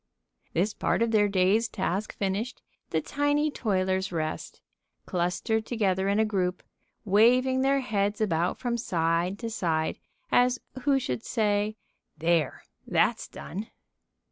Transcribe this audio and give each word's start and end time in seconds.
This 0.53 0.73
part 0.73 1.03
of 1.03 1.11
their 1.11 1.27
day's 1.27 1.67
task 1.67 2.17
finished, 2.17 2.63
the 2.89 3.01
tiny 3.01 3.51
toilers 3.51 4.11
rest, 4.11 4.59
clustered 5.05 5.67
together 5.67 6.09
in 6.09 6.17
a 6.17 6.25
group, 6.25 6.63
waving 7.05 7.61
their 7.61 7.81
heads 7.81 8.19
about 8.19 8.57
from 8.57 8.77
side 8.79 9.37
to 9.37 9.49
side, 9.51 9.99
as 10.31 10.57
who 10.85 10.97
should 10.97 11.23
say: 11.23 11.75
"There 12.17 12.63
that's 12.87 13.27
done!" 13.27 13.67